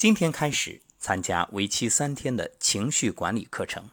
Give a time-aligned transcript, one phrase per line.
[0.00, 3.90] 今天开始参加为期三天的情绪管理课程，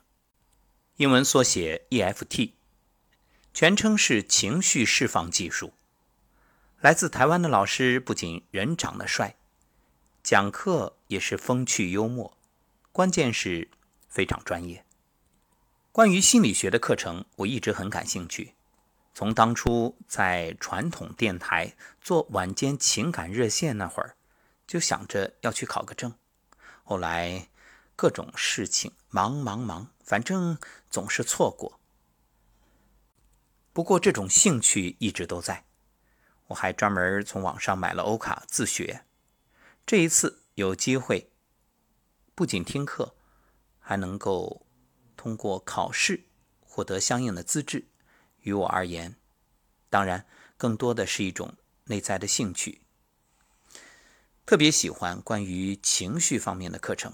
[0.96, 2.52] 英文缩写 EFT，
[3.54, 5.73] 全称是情绪释放技术。
[6.79, 9.35] 来自台湾的老师不仅人长得帅，
[10.23, 12.37] 讲课也是风趣幽默，
[12.94, 13.67] 关键是
[14.08, 14.85] 非常专业。
[15.92, 18.53] 关于心理学的课程，我一直很感兴趣。
[19.13, 24.16] 从当初在传统电台做晚间情感热线那会儿。
[24.68, 26.13] 就想着要去考个证，
[26.84, 27.48] 后来
[27.96, 31.80] 各种事情忙忙忙，反正总是错过。
[33.72, 35.66] 不过这种兴趣一直都在，
[36.48, 39.05] 我还专门从网上买了欧卡自学。
[39.86, 41.32] 这一次有机会，
[42.36, 43.16] 不仅听课，
[43.80, 44.66] 还能够
[45.16, 46.26] 通过考试
[46.60, 47.88] 获得相应的资质。
[48.41, 49.16] 于我而言，
[49.90, 50.26] 当然
[50.58, 51.55] 更多的是一种
[51.86, 52.82] 内在的兴趣。
[54.48, 57.12] 特别喜欢关于情绪方面的课程，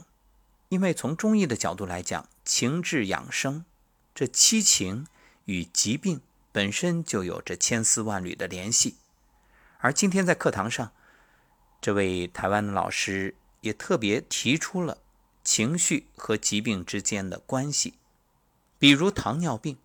[0.70, 3.66] 因为从中医的角度来讲，情志养生，
[4.14, 5.08] 这七情
[5.46, 8.98] 与疾病本身就有着千丝万缕的联系。
[9.80, 10.92] 而今天在课堂上，
[11.82, 15.00] 这位台湾的老师也特别提出了
[15.44, 17.96] 情绪和疾病之间的关系，
[18.78, 19.80] 比如糖尿病，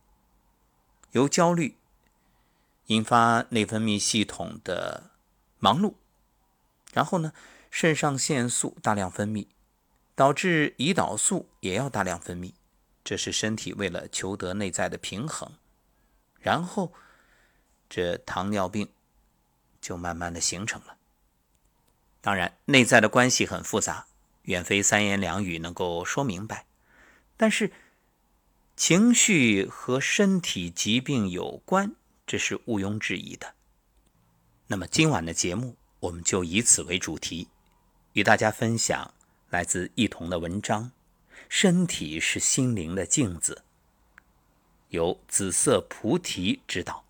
[1.13, 1.79] 由焦虑
[2.89, 5.13] 引发内分泌系统的
[5.59, 5.95] 忙碌。
[6.93, 7.33] 然后呢，
[7.71, 9.47] 肾上腺素大量分泌，
[10.15, 12.53] 导致胰岛素也要大量分泌，
[13.05, 15.53] 这是身体为了求得内在的平衡。
[16.41, 16.93] 然后，
[17.91, 18.89] 这糖尿病
[19.81, 20.97] 就慢慢的形成了。
[22.21, 24.07] 当然，内在的关系很复杂，
[24.43, 26.65] 远非三言两语能够说明白。
[27.37, 27.71] 但是，
[28.77, 31.95] 情绪和身体疾病有关，
[32.27, 33.55] 这是毋庸置疑的。
[34.69, 35.77] 那么今晚的节目。
[36.01, 37.49] 我们就以此为主题，
[38.13, 39.13] 与大家分享
[39.51, 40.93] 来自一同的文章。
[41.49, 43.63] 身体是心灵的镜子，
[44.91, 47.05] 由紫色菩提指导。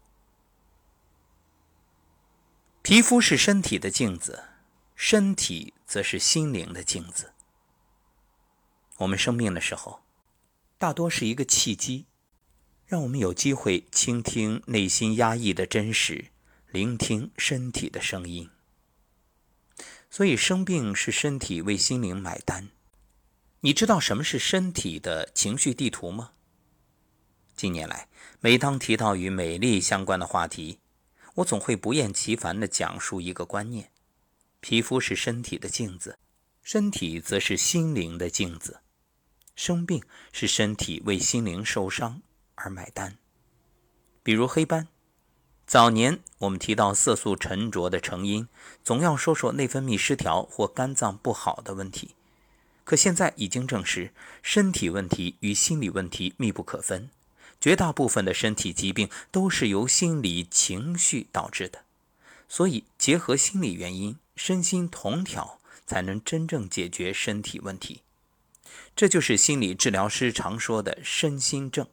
[2.82, 4.44] 皮肤是身体的镜子，
[4.94, 7.32] 身体则是心灵的镜子。
[8.98, 10.02] 我们生病的时候，
[10.78, 12.06] 大多是一个契机，
[12.86, 16.26] 让我们有机会倾听内心压抑的真实，
[16.70, 18.48] 聆听身体的声音。
[20.18, 22.70] 所以生病是身体为心灵买单。
[23.60, 26.32] 你知道什么是身体的情绪地图吗？
[27.54, 28.08] 近年来，
[28.40, 30.80] 每当提到与美丽相关的话题，
[31.36, 33.92] 我总会不厌其烦地讲述一个观念：
[34.58, 36.18] 皮肤是身体的镜子，
[36.64, 38.80] 身体则是心灵的镜子。
[39.54, 40.02] 生病
[40.32, 42.22] 是身体为心灵受伤
[42.56, 43.18] 而买单。
[44.24, 44.88] 比如黑斑。
[45.64, 48.48] 早年我们提到色素沉着的成因，
[48.84, 52.14] 总要说说内分泌失调或肝脏不好的问题。
[52.84, 54.12] 可现在已经证实，
[54.42, 57.10] 身体问题与心理问题密不可分，
[57.60, 61.80] 绝大部分的身体疾病都是由心理情绪导致的。
[62.48, 68.00] 所以，结合心理原因，身心同调，才能真正解决身体问题。
[68.96, 71.86] 这就是心理治疗师常说的“身心症”。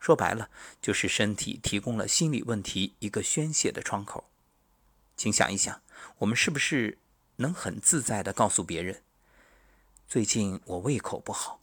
[0.00, 0.50] 说白了，
[0.80, 4.30] 就是身体提供了心理问题一个宣泄的窗口。
[5.16, 5.82] 请想一想，
[6.18, 6.98] 我们是不是
[7.36, 9.02] 能很自在地告诉别人
[10.06, 11.60] ：“最近我胃口不好”，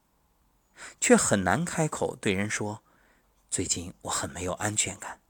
[1.00, 2.84] 却很难开口对人说
[3.50, 5.22] ：“最近我很没有安全感。”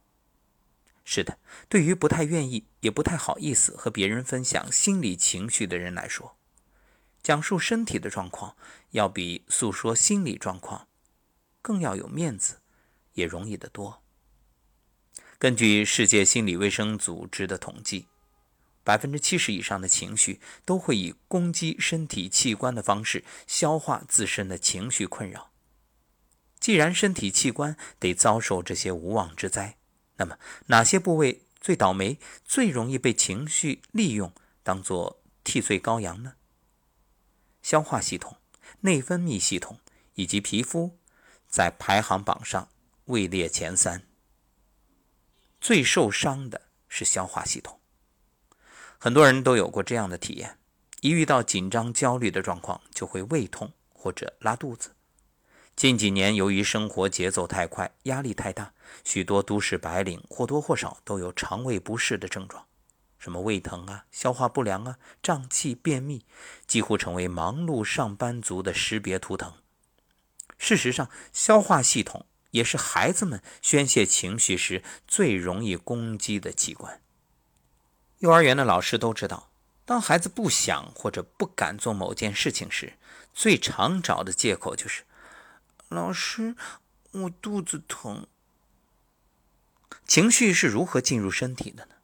[1.05, 1.37] 是的，
[1.69, 6.35] 对于不太愿意也不太好意思和别人分享心理情绪的人来说，
[7.21, 8.57] 讲述身体的状况
[8.89, 10.87] 要比诉说心理状况
[11.61, 12.61] 更要有面子。
[13.15, 14.01] 也容易得多。
[15.37, 18.07] 根据世界心理卫生组织的统计，
[18.83, 25.51] 百分之七十以上的情绪都会以攻击身体器官的方式消化自身的情绪困扰。
[26.59, 29.77] 既然身体器官得遭受这些无妄之灾，
[30.17, 30.37] 那么
[30.67, 34.33] 哪些部位最倒霉、最容易被情绪利用
[34.63, 36.35] 当做替罪羔羊呢？
[37.61, 38.37] 消化系统、
[38.81, 39.79] 内分泌系统
[40.13, 40.97] 以及皮肤
[41.47, 42.69] 在排行榜上。
[43.05, 44.01] 位列前三，
[45.61, 47.79] 最受伤的是消化系统。
[48.97, 50.57] 很多人都有过这样的体验：
[51.01, 54.95] 一遇到紧张、焦虑的状况，就会胃痛或者拉肚子。
[55.75, 58.73] 近几年，由于生活节奏太快、压力太大，
[59.03, 62.65] 许多都市白领或多或少都有肠胃不适的症状，
[63.19, 66.25] 什么胃疼啊、消化不良啊、胀气、便秘，
[66.65, 69.53] 几乎成为忙碌上班族的识别图腾。
[70.57, 72.25] 事实上，消化系统。
[72.55, 77.01] 也是孩子们宣泄情绪时最容易攻击的器官。
[78.19, 79.51] 幼儿园的老师都知道，
[79.83, 82.93] 当孩子不想或者不敢做某件事情时，
[83.33, 85.03] 最常找的借口就是
[85.89, 86.55] ：“老师，
[87.11, 88.25] 我肚子疼。”
[90.07, 91.95] 情绪是如何进入身体的呢？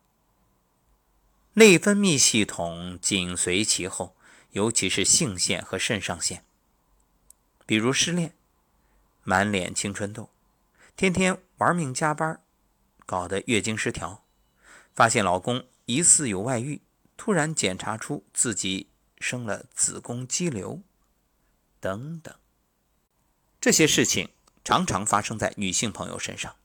[1.53, 4.17] 内分泌系统紧随其后，
[4.51, 6.43] 尤其是性腺和肾上腺。
[7.65, 8.33] 比如失恋，
[9.23, 10.29] 满脸青春痘，
[11.01, 12.39] 天天玩命加班，
[13.07, 14.23] 搞得月经失调，
[14.93, 16.83] 发现老公疑似有外遇，
[17.17, 20.83] 突然检查出自己生了子宫肌瘤，
[21.79, 22.35] 等等。
[23.59, 24.29] 这些事情
[24.63, 26.55] 常常发生在女性朋友身上。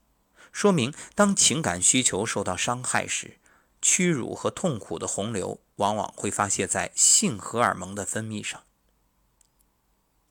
[0.51, 3.39] 说明，当情感需求受到伤害时，
[3.81, 8.61] 屈辱和痛苦的洪流往往会发泄在性荷尔蒙的分泌上。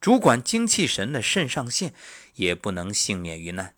[0.01, 1.93] 主管精气神的肾上腺
[2.37, 3.75] 也不能幸免于难。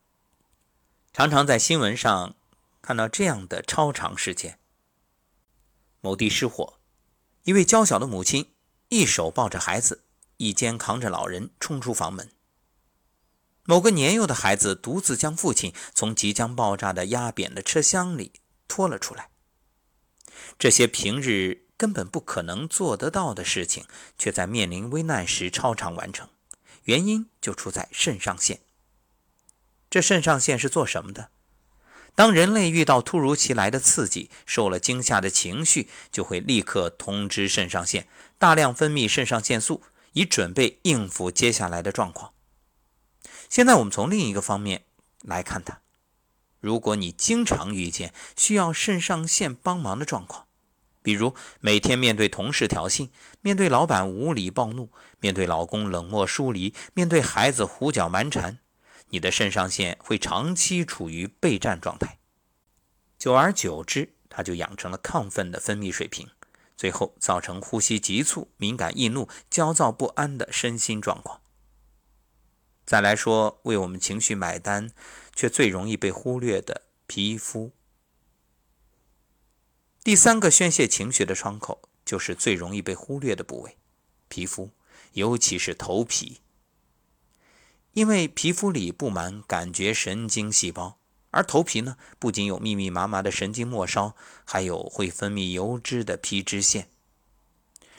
[1.13, 2.37] 常常在新闻上
[2.81, 4.59] 看到这样的超常事件：
[6.01, 6.79] 某地失火，
[7.43, 8.53] 一位娇小的母亲
[8.89, 10.05] 一手抱着孩子，
[10.37, 12.31] 一肩扛着老人冲出房门。
[13.65, 18.33] 某个年幼的孩子独自将父亲从即将爆炸的压扁的车厢里
[18.67, 19.31] 拖了出来。
[20.59, 23.85] 这些平日根本不可能做得到的事情，
[24.17, 26.29] 却在面临危难时超常完成。
[26.85, 28.61] 原因就出在肾上腺。
[29.91, 31.31] 这肾上腺是做什么的？
[32.15, 38.09] 当人类遇到突如其来的刺激，受了惊吓的情绪，就会立刻通知肾上腺，
[38.39, 39.83] 大量分泌肾上腺素，
[40.15, 42.33] 以准备应付接下来的状况。
[43.49, 44.83] 现在我们从另一个方面
[45.23, 45.81] 来看它。
[46.61, 50.47] 如果你经常遇见需要肾上腺帮忙的状况，
[51.03, 54.91] 比如每天面对同事挑衅，面对老板无理暴怒，
[55.21, 58.59] 面对老公冷漠疏离，面对孩子胡搅蛮缠，
[59.11, 62.19] 你的肾上腺会长期处于备战状态。
[63.19, 66.31] 久而久之，它就养成了亢奋的分泌水平，
[66.77, 71.41] 最后造成呼吸急促、敏感易怒、焦躁不安的身心状况。
[72.87, 74.91] 再来说，为我们情绪买单
[75.35, 77.73] 却最容易被忽略的皮肤。
[80.05, 83.77] 第三个宣泄情绪的窗口，就是最容易被忽略的部位——
[84.31, 84.71] 皮肤，
[85.13, 86.41] 尤其是头皮。
[87.99, 91.01] 因为皮肤里布满感觉神经细胞，
[91.33, 94.15] 而头皮呢，不仅有密密麻麻的神经末梢，
[94.45, 96.89] 还有会分泌油脂的皮脂腺。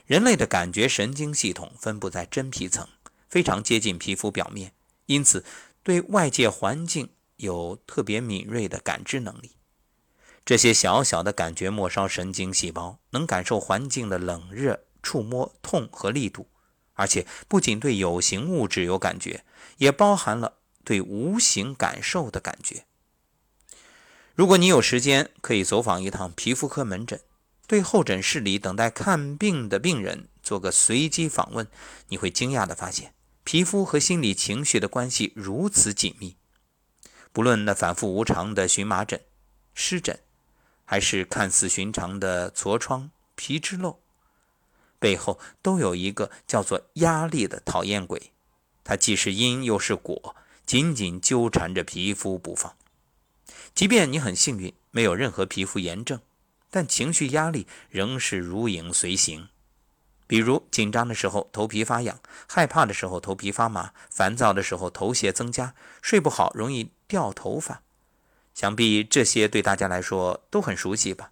[0.05, 2.87] 人类的感觉神经系统分布在真皮层，
[3.27, 4.71] 非常接近皮肤表面。
[5.07, 5.43] 因此，
[5.83, 9.57] 对外界环境有特别敏锐的感知能力。
[10.45, 16.47] 这些小小的感觉末梢神经细胞能感受环境的冷热、触摸、痛和力度，
[16.99, 19.45] 而且不仅对有形物质有感觉，
[19.77, 22.83] 也包含了对无形感受的感觉。
[24.35, 27.21] 如果你有时间，可以走访一趟皮肤科门诊，
[27.67, 31.65] 对候诊室里等待看病的病人做个随机访问，
[32.09, 33.13] 你会惊讶地发现。
[33.45, 36.35] 皮肤和心理情绪的关系如此紧密，
[37.31, 39.21] 不论那反复无常的荨麻疹、
[39.73, 40.19] 湿疹，
[40.83, 44.01] 还是看似寻常的痤疮、皮脂漏，
[44.99, 48.31] 背后都有一个叫做压力的讨厌鬼，
[48.83, 50.35] 它既是因又是果，
[50.65, 52.75] 紧紧纠缠着皮肤不放。
[53.73, 56.19] 即便你很幸运，没有任何皮肤炎症，
[56.69, 59.47] 但情绪压力仍是如影随形。
[60.27, 67.81] 比如紧张的时候头皮发痒，害怕的时候头皮发麻，烦躁的时候头屑增加，睡不好容易掉头发。
[68.53, 71.31] 想必这些对大家来说都很熟悉吧？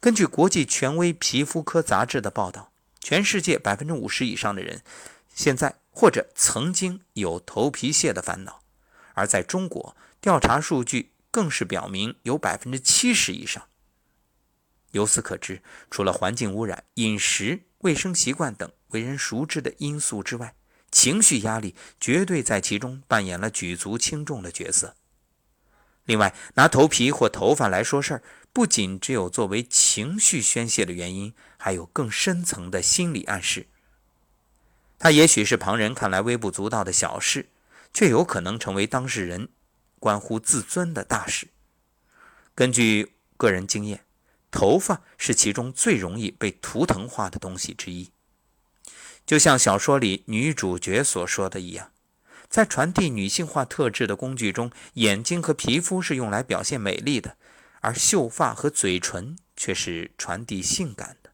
[0.00, 2.71] 根据国际权威皮肤科杂志的报道，
[3.02, 4.82] 全世界百分之五十以上的人
[5.34, 8.62] 现在或者曾经有头皮屑的烦恼，
[9.14, 13.66] 而在中国，调查数据更是表明有百分之七十以上。
[14.92, 20.54] 由此可知，除了环境污染、饮食，卫生习惯等为人熟知的因素之外，
[20.90, 24.94] 情绪压力绝对在其中扮演了举足轻重的角色。
[26.04, 33.66] 另外，拿头皮或头发来说事儿，不仅只有作为情绪宣泄的原因，还有更深层的心理暗示。
[34.98, 37.48] 它也许是旁人看来微不足道的小事，
[37.92, 39.48] 却有可能成为当事人
[39.98, 41.48] 关乎自尊的大事。
[42.54, 44.04] 根据个人经验。
[44.54, 48.10] 头发是其中最容易被图腾化的东西之一，
[49.24, 51.90] 就像小说里女主角所说的一样，
[52.50, 57.38] 在传递女性化特质的工具中，眼睛和皮肤是用来表现美丽的，
[57.82, 61.30] 而秀发和嘴唇却是传递性感的。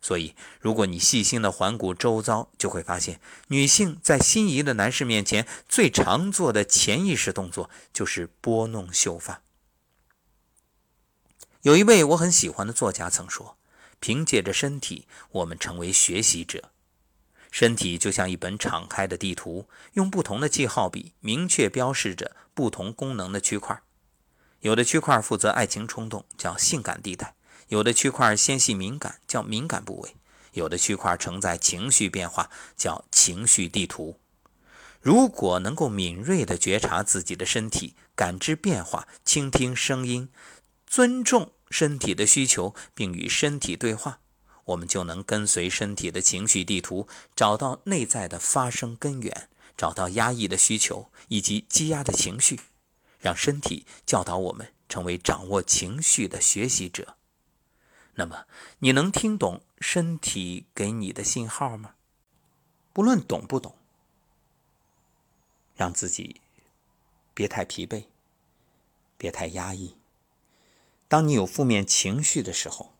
[0.00, 9.42] 所以，如果你细心的环顾周遭，就会发现，女性在心仪的男士面前最常做的潜意识动作就是拨弄秀发。
[11.60, 13.56] 有一位我很喜欢的作家曾说
[14.00, 16.72] ：“凭借着身体，我们成为学习者。
[17.52, 23.80] 身体就像一本敞开的地图，用不同的记号笔明确标示着不同功能的区块。
[24.62, 27.34] 有的区块负责爱情冲动，叫性感地带；
[27.68, 30.10] 有的区块纤细敏感，叫敏感部位；
[30.52, 34.18] 有的区块承载情绪变化，叫情绪地图。
[35.00, 40.28] 如果能够敏锐地觉察自己的身体，感知变化，倾听声音，
[40.86, 44.20] 尊重身体的需求，并与身体对话。
[44.66, 52.60] 我们就能跟随身体的情绪地图，找到内在的发生根源，找到压抑的需求以及积压的情绪，
[53.22, 57.16] 让身体教导我们成为掌握情绪的学习者。
[58.16, 58.44] 那么，
[58.80, 61.94] 你能听懂身体给你的信号吗？
[62.92, 63.74] 不论懂不懂，
[65.74, 66.42] 让自己
[67.32, 68.04] 别太疲惫，
[69.16, 69.96] 别太压抑。
[71.08, 72.92] 当你有负面情绪的时候，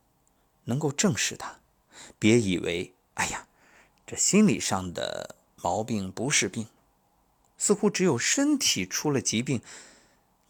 [0.64, 1.60] 能够正视它，
[2.18, 3.46] 别以为“哎呀，
[4.06, 6.68] 这心理上的毛病不是病”，
[7.58, 9.60] 似乎只有身体出了疾病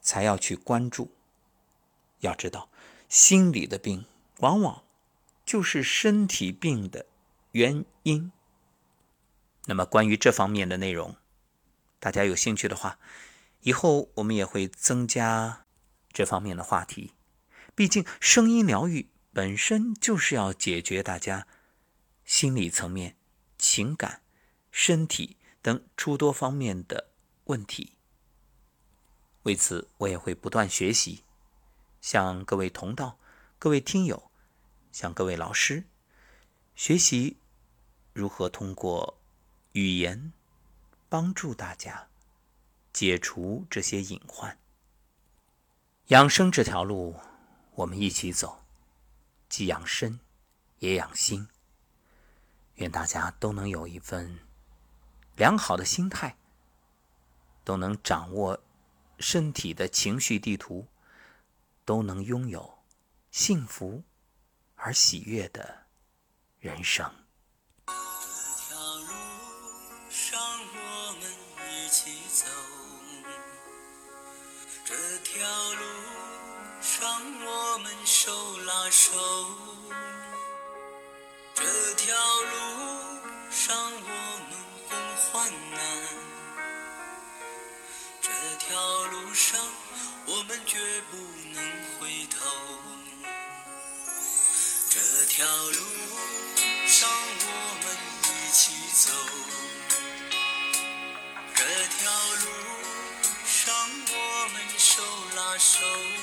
[0.02, 1.10] 才要去关注。
[2.20, 2.68] 要知道，
[3.08, 4.04] 心理的病
[4.40, 4.84] 往往
[5.46, 7.06] 就是身体病的
[7.52, 8.30] 原因。
[9.64, 11.16] 那么，关于这方面的内容，
[11.98, 12.98] 大家有兴趣的话，
[13.60, 15.64] 以后我们也会增加
[16.12, 17.12] 这方面的话题。
[17.74, 19.08] 毕竟，声音疗愈。
[19.34, 21.46] 本身就是要解决大家
[22.22, 23.16] 心理层面、
[23.56, 24.20] 情感、
[24.70, 27.08] 身体等诸多方面的
[27.44, 27.94] 问题。
[29.42, 31.24] 为此，我也会不断学习，
[32.00, 33.18] 向各位同道、
[33.58, 34.30] 各位听友、
[34.92, 35.84] 向各位老师
[36.74, 37.38] 学习
[38.12, 39.18] 如何通过
[39.72, 40.32] 语言
[41.08, 42.08] 帮助大家
[42.92, 44.58] 解除这些隐患。
[46.08, 47.16] 养生这条路，
[47.74, 48.62] 我们一起走。
[49.48, 50.20] 既养身，
[50.78, 51.48] 也养心。
[52.76, 54.38] 愿大家都能有一份
[55.36, 56.36] 良好的心态，
[57.64, 58.58] 都能掌握
[59.22, 60.88] 身体的情绪地图，
[61.84, 62.78] 都能拥有
[63.30, 64.02] 幸福
[64.74, 65.86] 而喜悦的
[66.58, 67.08] 人生。
[67.86, 69.12] 这条路
[70.10, 70.38] 上，
[70.74, 71.30] 我们
[71.72, 72.44] 一起走。
[74.84, 75.82] 这条路。
[76.84, 77.08] 上
[77.46, 79.12] 我们手拉手，
[81.54, 81.62] 这
[81.94, 82.12] 条
[95.42, 95.74] 条路
[96.86, 97.50] 上我
[97.82, 97.84] 们
[98.22, 99.10] 一起走，
[101.52, 102.12] 这条
[102.44, 102.46] 路
[103.44, 103.74] 上
[104.06, 105.02] 我们手
[105.34, 106.21] 拉手。